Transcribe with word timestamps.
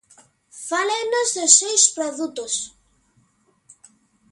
Fálenos 0.67 1.27
dos 1.35 1.51
seus 1.59 1.83
produtos. 1.95 2.53